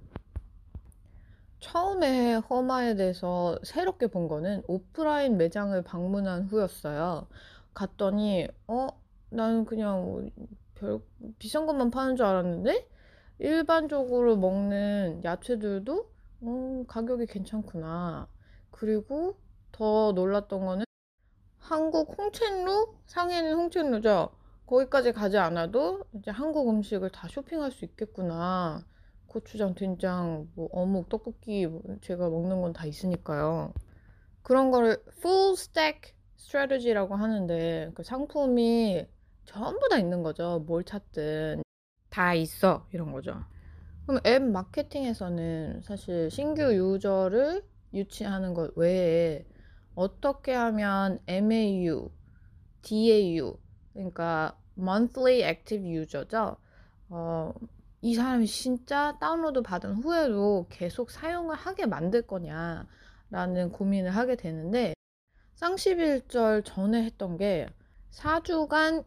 [1.59, 7.27] 처음에 허마에 대해서 새롭게 본 거는 오프라인 매장을 방문한 후였어요.
[7.73, 8.87] 갔더니, 어,
[9.29, 10.27] 나는 그냥 뭐
[10.75, 10.99] 별,
[11.37, 12.87] 비싼 것만 파는 줄 알았는데,
[13.39, 16.11] 일반적으로 먹는 야채들도,
[16.43, 18.27] 음, 가격이 괜찮구나.
[18.71, 19.37] 그리고
[19.81, 20.85] 더 놀랐던 거는
[21.57, 22.97] 한국 홍천루?
[23.07, 24.29] 상해는 홍천루죠?
[24.67, 28.85] 거기까지 가지 않아도 이제 한국 음식을 다 쇼핑할 수 있겠구나.
[29.25, 33.73] 고추장, 된장, 뭐 어묵, 떡볶이 뭐 제가 먹는 건 다 있으니까요.
[34.43, 39.07] 그런 거를 full stack strategy라고 하는데 그 상품이
[39.45, 40.63] 전부 다 있는 거죠.
[40.67, 41.63] 뭘 찾든
[42.09, 43.35] 다 있어 이런 거죠.
[44.05, 47.63] 그럼 앱 마케팅에서는 사실 신규 유저를
[47.93, 49.45] 유치하는 것 외에
[49.95, 52.09] 어떻게 하면 MAU,
[52.81, 53.57] DAU,
[53.93, 56.57] 그러니까 monthly active user죠.
[57.09, 57.53] 어,
[58.01, 64.93] 이 사람이 진짜 다운로드 받은 후에도 계속 사용을 하게 만들 거냐라는 고민을 하게 되는데
[65.55, 67.67] 쌍십일절 전에 했던 게
[68.11, 69.05] 4주간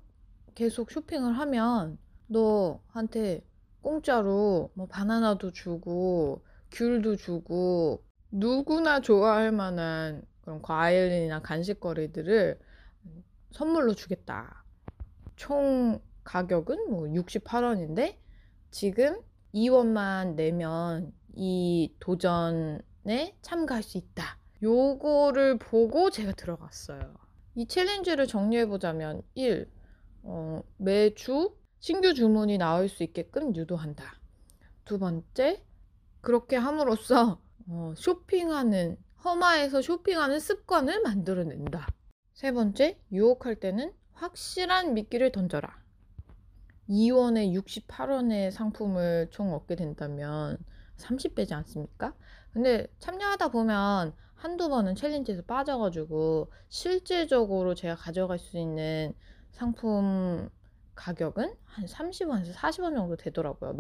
[0.54, 3.44] 계속 쇼핑을 하면 너한테
[3.82, 12.58] 공짜로 뭐 바나나도 주고 귤도 주고 누구나 좋아할 만한 그런 과일이나 간식거리들을
[13.52, 14.62] 선물로 주겠다.
[15.36, 18.16] 총 가격은 뭐 68원인데
[18.70, 19.20] 지금
[19.54, 24.38] 2원만 내면 이 도전에 참가할 수 있다.
[24.62, 27.14] 요거를 보고 제가 들어갔어요.
[27.54, 29.70] 이 챌린지를 정리해보자면 1.
[30.24, 34.20] 어, 매주 신규 주문이 나올 수 있게끔 유도한다.
[34.84, 35.62] 두 번째,
[36.20, 41.86] 그렇게 함으로써 어, 쇼핑하는 허마에서 쇼핑하는 습관을 만들어낸다.
[42.34, 45.82] 세 번째, 유혹할 때는 확실한 미끼를 던져라.
[46.90, 50.58] 2원에 68원의 상품을 총 얻게 된다면
[50.98, 52.14] 30배지 않습니까?
[52.52, 59.14] 근데 참여하다 보면 한두 번은 챌린지에서 빠져가지고 실질적으로 제가 가져갈 수 있는
[59.52, 60.50] 상품
[60.94, 63.78] 가격은 한 30원에서 40원 정도 되더라고요.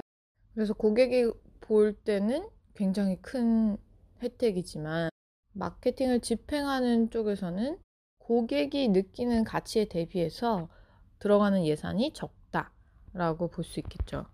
[0.54, 1.30] 그래서 고객이
[1.60, 3.76] 볼 때는 굉장히 큰
[4.22, 5.10] 혜택이지만
[5.54, 7.78] 마케팅을 집행하는 쪽에서는
[8.18, 10.68] 고객이 느끼는 가치에 대비해서
[11.18, 14.26] 들어가는 예산이 적다라고 볼 수 있겠죠.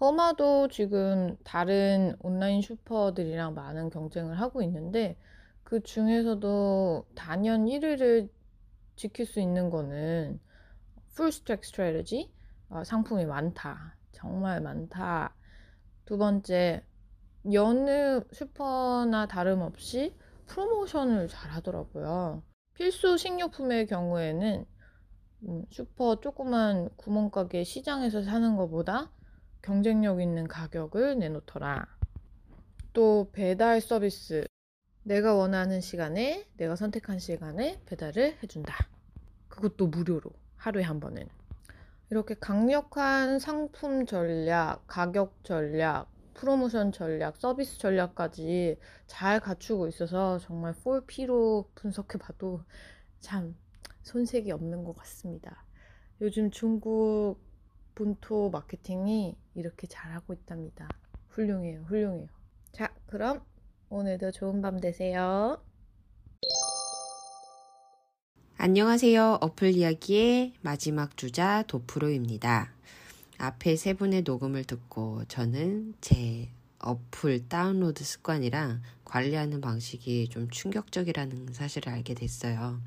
[0.00, 5.16] 허마도 지금 다른 온라인 슈퍼들이랑 많은 경쟁을 하고 있는데
[5.62, 8.28] 그 중에서도 단연 1위를
[8.96, 10.40] 지킬 수 있는 거는
[11.14, 12.32] full-stack strategy
[12.84, 13.96] 상품이 많다.
[14.12, 15.34] 정말 많다.
[16.04, 16.84] 두 번째,
[17.50, 20.14] 여느 슈퍼나 다름없이
[20.46, 22.42] 프로모션을 잘 하더라고요.
[22.74, 24.64] 필수 식료품의 경우에는
[25.48, 29.10] 음, 슈퍼 조그만 구멍가게 시장에서 사는 것보다
[29.60, 31.86] 경쟁력 있는 가격을 내놓더라.
[32.92, 34.44] 또 배달 서비스.
[35.04, 38.74] 내가 원하는 시간에, 내가 선택한 시간에 배달을 해준다.
[39.48, 40.30] 그것도 무료로.
[40.56, 41.28] 하루에 한 번은.
[42.10, 51.66] 이렇게 강력한 상품 전략, 가격 전략, 프로모션 전략, 서비스 전략까지 잘 갖추고 있어서 정말 4P로
[51.74, 52.62] 분석해봐도
[53.20, 53.56] 참
[54.02, 55.64] 손색이 없는 것 같습니다.
[56.20, 57.36] 요즘 중국
[57.94, 60.88] 본토 마케팅이 이렇게 잘하고 있답니다.
[61.28, 62.28] 훌륭해요, 훌륭해요.
[62.72, 63.42] 자, 그럼
[63.88, 65.62] 오늘도 좋은 밤 되세요.
[68.56, 69.38] 안녕하세요.
[69.40, 72.72] 어플 이야기의 마지막 주자 도프로입니다.
[73.42, 81.92] 앞에 세 분의 녹음을 듣고 저는 제 어플 다운로드 습관이랑 관리하는 방식이 좀 충격적이라는 사실을
[81.92, 82.80] 알게 됐어요.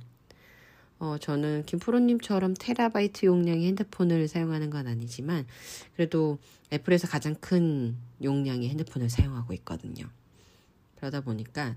[0.98, 5.46] 어, 저는 김프로님처럼 테라바이트 용량의 핸드폰을 사용하는 건 아니지만
[5.94, 6.38] 그래도
[6.72, 10.08] 애플에서 가장 큰 용량의 핸드폰을 사용하고 있거든요.
[10.96, 11.76] 그러다 보니까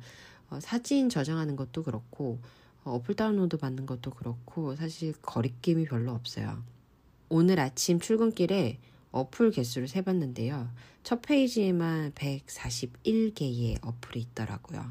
[0.51, 2.39] 어, 사진 저장하는 것도 그렇고
[2.85, 6.63] 어, 어플 다운로드 받는 것도 그렇고 사실 거리낌이 별로 없어요.
[7.29, 8.79] 오늘 아침 출근길에
[9.11, 10.69] 어플 개수를 세봤는데요.
[11.03, 14.85] 첫 페이지에만 141개의 어플이 있더라고요.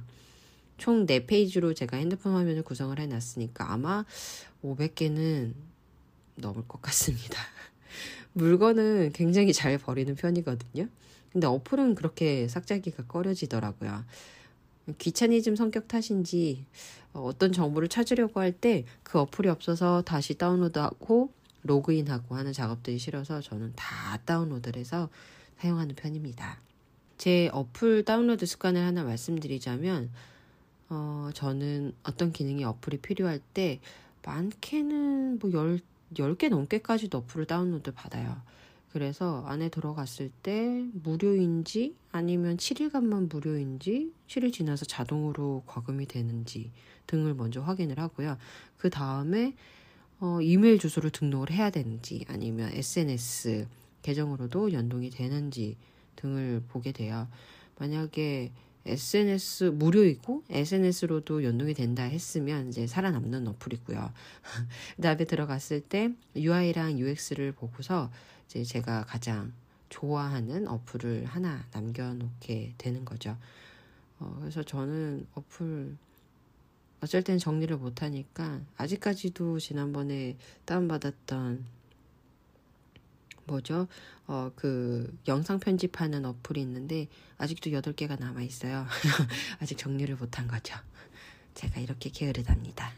[0.77, 4.05] 총 4페이지로 제가 핸드폰 화면을 구성을 해놨으니까 아마
[4.63, 5.53] 500개는
[6.35, 7.39] 넘을 것 같습니다.
[8.33, 10.87] 물건은 굉장히 잘 버리는 편이거든요.
[11.31, 14.03] 근데 어플은 그렇게 삭제하기가 꺼려지더라고요.
[14.99, 16.65] 귀차니즘 성격 탓인지
[17.13, 21.31] 어떤 정보를 찾으려고 할 때 그 어플이 없어서 다시 다운로드하고
[21.63, 25.09] 로그인하고 하는 작업들이 싫어서 저는 다 다운로드를 해서
[25.57, 26.59] 사용하는 편입니다.
[27.17, 30.11] 제 어플 다운로드 습관을 하나 말씀드리자면
[30.89, 33.79] 어, 저는 어떤 기능이 어플이 필요할 때
[34.23, 38.41] 많게는 뭐 10, 10개 넘게까지도 어플을 다운로드 받아요.
[38.91, 46.71] 그래서 안에 들어갔을 때 무료인지 아니면 7일간만 무료인지 7일 지나서 자동으로 과금이 되는지
[47.05, 48.37] 등을 먼저 확인을 하고요.
[48.77, 49.55] 그 다음에
[50.19, 53.67] 어, 이메일 주소를 등록을 해야 되는지 아니면 SNS
[54.01, 55.77] 계정으로도 연동이 되는지
[56.15, 57.27] 등을 보게 돼요.
[57.77, 58.51] 만약에
[58.87, 64.11] SNS 무료이고 SNS로도 연동이 된다 했으면 이제 살아남는 어플이고요.
[64.95, 68.09] 그다음에 들어갔을 때 UI랑 UX를 보고서
[68.45, 69.53] 이제 제가 가장
[69.89, 73.37] 좋아하는 어플을 하나 남겨놓게 되는 거죠.
[74.19, 75.97] 어, 그래서 저는 어플
[77.01, 81.65] 어쩔 땐 정리를 못하니까 아직까지도 지난번에 다운받았던
[83.45, 83.87] 뭐죠?
[84.27, 87.07] 어, 그 영상 편집하는 어플이 있는데
[87.37, 88.85] 아직도 8개가 남아 있어요.
[89.61, 90.75] 아직 정리를 못한 거죠.
[91.53, 92.91] 제가 이렇게 게으르답니다.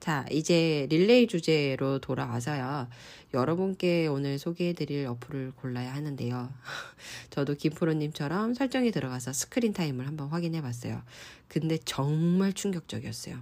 [0.00, 2.88] 자, 이제 릴레이 주제로 돌아와서요.
[3.34, 6.52] 여러분께 오늘 소개해드릴 어플을 골라야 하는데요.
[7.30, 11.02] 저도 김프로님처럼 설정에 들어가서 screen time을 한번 확인해 봤어요.
[11.48, 13.40] 근데 정말 충격적이었어요.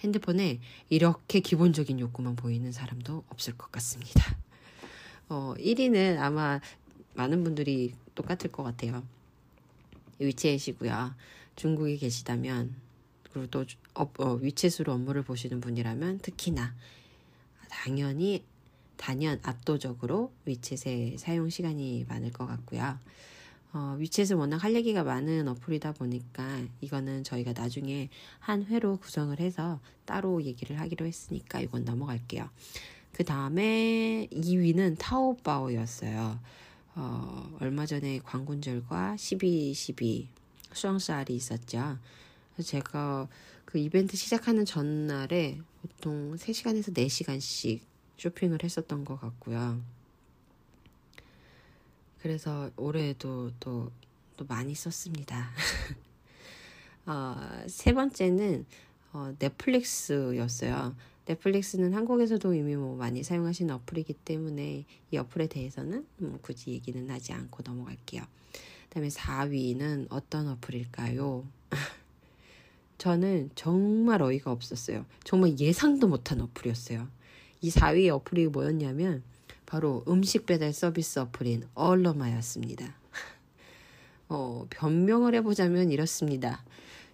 [0.00, 4.36] 핸드폰에 이렇게 기본적인 욕구만 보이는 사람도 없을 것 같습니다.
[5.28, 6.60] 어, 1위는 아마
[7.14, 9.02] 많은 분들이 똑같을 것 같아요.
[10.20, 11.14] 위챗이고요.
[11.56, 12.74] 중국에 계시다면
[13.32, 13.64] 그리고 또
[13.94, 16.74] 어, 어, 위챗으로 업무를 보시는 분이라면 특히나
[17.68, 18.44] 당연히
[18.96, 22.98] 단연 압도적으로 위챗의 사용 시간이 많을 것 같고요.
[23.72, 29.80] 어, 위챗은 워낙 할 얘기가 많은 어플이다 보니까 이거는 저희가 나중에 한 회로 구성을 해서
[30.04, 32.48] 따로 얘기를 하기로 했으니까 이건 넘어갈게요.
[33.12, 36.38] 그 다음에 2위는 타오바오였어요.
[36.94, 40.26] 어, 얼마 전에 광군절과 12.12
[40.72, 41.98] 수영살이 있었죠.
[42.60, 43.28] 제가
[43.64, 47.80] 그 이벤트 시작하는 전날에 보통 3시간에서 4시간씩
[48.18, 49.82] 쇼핑을 했었던 것 같고요.
[52.20, 53.90] 그래서 올해도 또,
[54.36, 55.50] 또 많이 썼습니다.
[57.06, 57.36] 어,
[57.66, 58.64] 세 번째는
[59.12, 60.94] 어, 넷플릭스였어요.
[61.26, 67.32] 넷플릭스는 한국에서도 이미 뭐 많이 사용하시는 어플이기 때문에 이 어플에 대해서는 뭐 굳이 얘기는 하지
[67.32, 68.22] 않고 넘어갈게요.
[68.52, 71.44] 그 다음에 4위는 어떤 어플일까요?
[73.02, 75.04] 저는 정말 어이가 없었어요.
[75.24, 77.08] 정말 예상도 못한 어플이었어요.
[77.60, 79.24] 이 4위 어플이 뭐였냐면
[79.66, 82.94] 바로 음식 배달 서비스 어플인 얼러마였습니다.
[84.28, 86.64] 어, 변명을 해보자면 이렇습니다.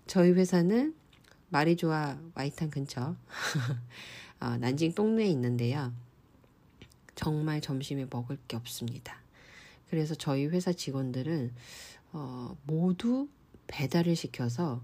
[0.07, 0.95] 저희 회사는
[1.49, 3.17] 마리조아 와이탄 근처
[4.41, 5.95] 어, 난징 동네에 있는데요.
[7.15, 9.23] 정말 점심에 먹을 게 없습니다.
[9.89, 11.55] 그래서 저희 회사 직원들은
[12.13, 13.27] 어, 모두
[13.69, 14.83] 배달을 시켜서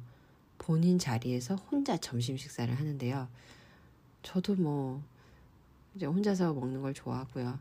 [0.58, 3.28] 본인 자리에서 혼자 점심 식사를 하는데요.
[4.22, 5.02] 저도 뭐
[5.94, 7.58] 이제 혼자서 먹는 걸 좋아하고요.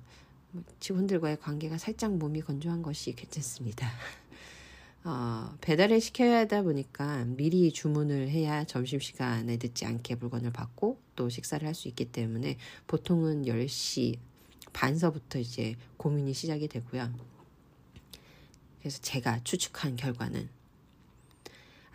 [0.52, 3.88] 뭐 직원들과의 관계가 살짝 몸이 건조한 것이 괜찮습니다.
[5.06, 11.68] 어, 배달을 시켜야 하다 보니까 미리 주문을 해야 점심시간에 늦지 않게 물건을 받고 또 식사를
[11.68, 14.18] 할 수 있기 때문에 보통은 10시
[14.72, 17.14] 반서부터 이제 고민이 시작이 되고요.
[18.80, 20.50] 그래서 제가 추측한 결과는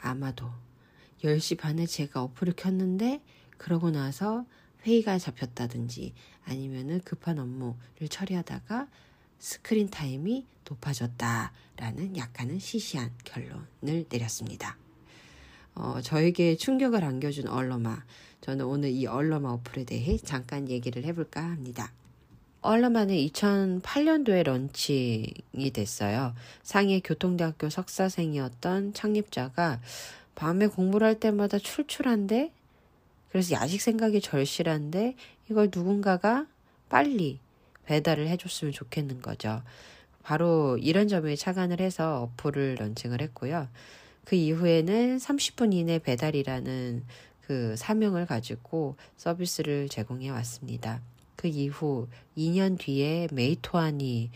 [0.01, 0.51] 아마도
[1.23, 3.23] 10시 반에 제가 어플을 켰는데
[3.57, 4.47] 그러고 나서
[4.87, 6.15] 회의가 잡혔다든지
[6.45, 8.89] 아니면은 급한 업무를 처리하다가
[9.39, 14.77] screen time이 높아졌다라는 약간은 시시한 결론을 내렸습니다.
[15.75, 18.03] 어, 저에게 충격을 안겨준 얼러마.
[18.41, 21.93] 저는 오늘 이 얼러마 어플에 대해 잠깐 얘기를 해볼까 합니다.
[22.61, 26.35] 얼러마는 2008년도에 런칭이 됐어요.
[26.63, 29.81] 상해 교통대학교 석사생이었던 창립자가
[30.39, 32.53] 밤에 공부를 할 때마다 출출한데
[33.31, 35.17] 그래서 야식 생각이 절실한데
[35.51, 36.47] 이걸 누군가가
[36.89, 37.41] 빨리
[37.87, 39.63] 배달을 해줬으면 좋겠는 거죠.
[40.23, 43.67] 바로 이런 점에 착안을 해서 어플을 런칭을 했고요.
[44.25, 47.05] 그 이후에는 30분 이내 배달이라는
[47.41, 51.01] 그 사명을 가지고 서비스를 제공해 왔습니다.
[51.35, 54.31] 그 이후 2년 뒤에 메이토안이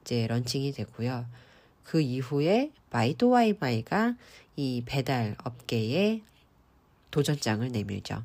[0.00, 1.26] 이제 런칭이 되고요.
[1.84, 4.16] 그 이후에 바이도와이마이가
[4.56, 6.22] 이 배달 업계에
[7.10, 8.22] 도전장을 내밀죠.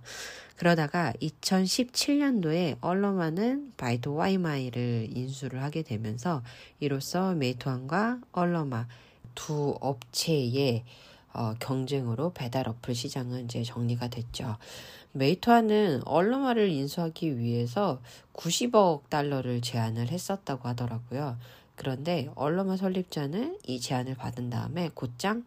[0.55, 6.43] 그러다가 2017년도에 얼러마는 바이도와이마이를 인수를 하게 되면서
[6.80, 8.88] 이로써 메이토안과 얼러마
[9.36, 10.84] 두 업체의
[11.34, 14.57] 어, 경쟁으로 배달 어플 시장은 이제 정리가 됐죠.
[15.11, 18.01] 메이토안은 얼러마를 인수하기 위해서
[18.34, 21.38] 90억 달러를 제안을 했었다고 하더라고요.
[21.75, 25.45] 그런데 얼러마 설립자는 이 제안을 받은 다음에 곧장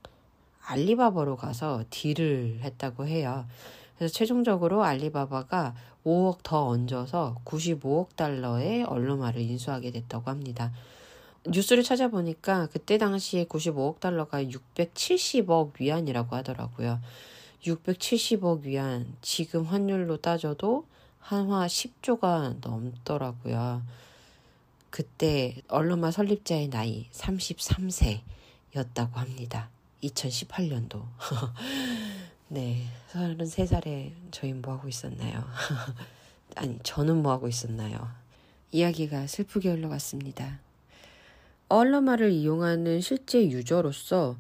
[0.65, 3.47] 알리바바로 가서 딜을 했다고 해요.
[3.97, 10.73] 그래서 최종적으로 알리바바가 5억 더 얹어서 95억 달러의 얼루마를 인수하게 됐다고 합니다.
[11.47, 17.01] 뉴스를 찾아보니까 그때 당시에 95억 달러가 670억 위안이라고 하더라고요.
[17.65, 20.87] 670억 위안, 지금 환율로 따져도
[21.19, 23.83] 한화 10조가 넘더라고요.
[24.91, 29.71] 그때 얼루마 설립자의 나이 33세였다고 합니다.
[30.03, 31.03] 2018년도.
[32.49, 35.45] 네, 33살에 저희 뭐 하고 있었나요?
[36.57, 38.11] 아니, 저는 뭐 하고 있었나요?
[38.73, 40.61] 이야기가 슬프게 흘러갔습니다.
[41.69, 44.37] 얼러마를 이용하는 실제 유저로서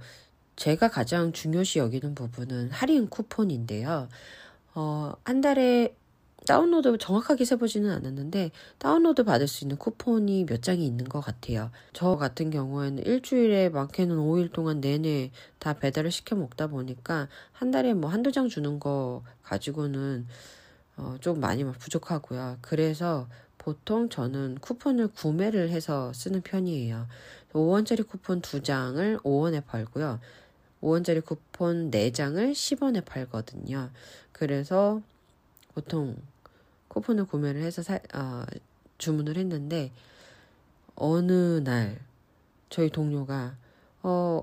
[0.57, 4.09] 제가 가장 중요시 여기는 부분은 할인 쿠폰인데요.
[4.75, 5.95] 어, 한 달에
[6.47, 11.71] 다운로드 정확하게 세보지는 않았는데 다운로드 받을 수 있는 쿠폰이 몇 장이 있는 것 같아요.
[11.93, 17.95] 저 같은 경우에는 일주일에 많게는 5일 동안 내내 다 배달을 시켜 먹다 보니까 한 달에
[17.95, 20.27] 뭐 한두 장 주는 거 가지고는
[20.97, 22.59] 어, 좀 많이 부족하고요.
[22.61, 27.07] 그래서 보통 저는 쿠폰을 구매를 해서 쓰는 편이에요.
[27.53, 30.19] 5원짜리 쿠폰 2장을 5원에 팔고요.
[30.83, 33.91] 5원짜리 쿠폰 4장을 10원에 팔거든요.
[34.33, 35.01] 그래서
[35.75, 36.17] 보통
[36.93, 38.45] 쿠폰을 구매를 해서 사, 어,
[38.99, 39.91] 주문을 했는데
[40.95, 41.33] 어느
[41.65, 41.99] 날
[42.69, 43.57] 저희 동료가
[44.03, 44.43] 어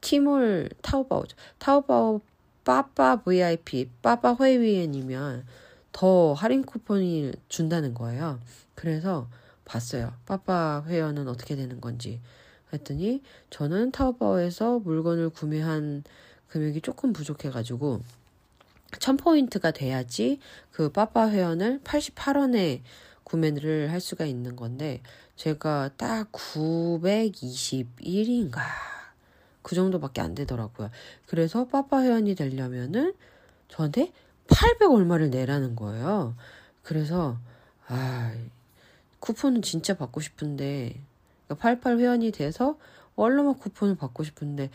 [0.00, 1.24] 티몰 타오바오
[1.58, 2.20] 타오바오
[2.64, 5.46] 빠빠 VIP 빠빠 회위엔이면
[5.92, 8.40] 더 할인 쿠폰이 준다는 거예요.
[8.74, 9.28] 그래서
[9.64, 10.12] 봤어요.
[10.26, 12.20] 빠빠 회원은 어떻게 되는 건지.
[12.72, 16.04] 했더니 저는 타오바오에서 물건을 구매한
[16.48, 18.00] 금액이 조금 부족해가지고
[18.92, 20.38] 1000포인트가 돼야지
[20.70, 22.80] 그 빠빠 회원을 88원에
[23.24, 25.02] 구매를 할 수가 있는 건데
[25.36, 28.60] 제가 딱 921인가
[29.62, 30.90] 그 정도밖에 안 되더라고요.
[31.26, 33.14] 그래서 빠빠 회원이 되려면은
[33.68, 34.12] 저한테
[34.48, 36.34] 800 얼마를 내라는 거예요.
[36.82, 37.38] 그래서
[37.86, 38.34] 아
[39.20, 41.00] 쿠폰은 진짜 받고 싶은데
[41.58, 42.76] 88 회원이 돼서
[43.14, 44.70] 얼마나 쿠폰을 받고 싶은데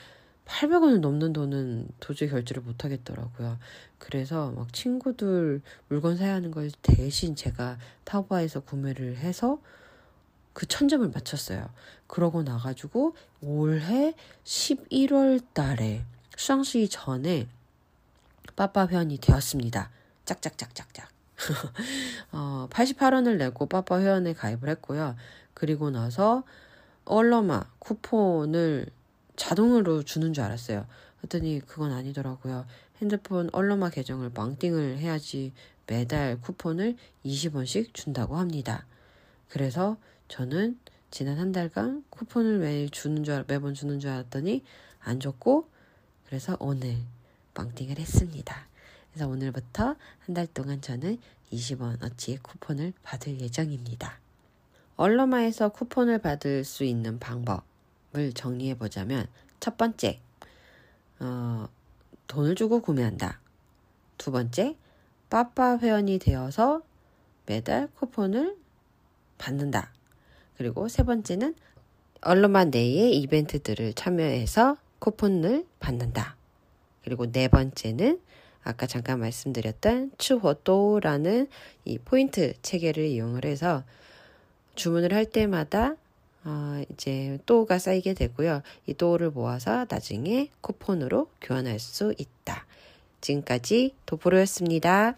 [0.46, 3.58] 800원을 넘는 돈은 도저히 결제를 못 하겠더라고요.
[3.98, 9.60] 그래서 막 친구들 물건 사야 하는 걸 대신 제가 타오바에서 구매를 해서
[10.54, 11.70] 그 천점을 맞췄어요.
[12.08, 14.14] 그러고 나가지고 올해
[14.44, 17.48] 11월 달에 수상시 전에
[18.56, 19.90] 빠빠 회원이 되었습니다.
[20.26, 21.10] 짝짝짝짝짝.
[22.32, 25.16] 어, 88원을 내고 빠빠 회원에 가입을 했고요.
[25.54, 26.44] 그리고 나서
[27.06, 28.88] 얼러마 쿠폰을
[29.36, 30.86] 자동으로 주는 줄 알았어요.
[31.18, 32.66] 그랬더니 그건 아니더라고요.
[33.02, 35.52] 핸드폰 얼러마 계정을 망띵을 해야지
[35.88, 38.86] 매달 쿠폰을 20원씩 준다고 합니다.
[39.50, 40.80] 그래서 저는
[41.12, 44.64] 지난 한 달간 쿠폰을 매일 주는 줄 알- 매번 주는 줄 알았더니
[45.02, 45.68] 안 줬고
[46.28, 46.98] 그래서 오늘
[47.54, 48.68] 망띵을 했습니다.
[49.12, 51.20] 그래서 오늘부터 한 달 동안 저는
[51.52, 54.18] 20원 어치의 쿠폰을 받을 예정입니다.
[54.96, 57.64] 얼러마에서 쿠폰을 받을 수 있는 방법
[58.16, 59.26] 을 정리해 보자면
[59.60, 60.20] 첫 번째,
[61.20, 61.68] 어,
[62.28, 63.40] 돈을 주고 구매한다.
[64.18, 64.76] 두 번째,
[65.30, 66.84] 빠빠 회원이 되어서
[67.46, 68.56] 매달 쿠폰을
[69.38, 69.92] 받는다.
[70.58, 71.56] 그리고 세 번째는
[72.22, 76.38] 얼러마 내의 이벤트들을 참여해서 쿠폰을 받는다.
[77.04, 78.22] 그리고 네 번째는
[78.64, 81.50] 아까 잠깐 말씀드렸던 추호또라는
[81.84, 83.84] 이 포인트 체계를 이용을 해서
[84.76, 85.96] 주문을 할 때마다
[86.46, 88.62] 어, 이제 또가 쌓이게 되고요.
[88.86, 92.66] 이 또를 모아서 나중에 쿠폰으로 교환할 수 있다.
[93.22, 95.16] 지금까지 도프로였습니다.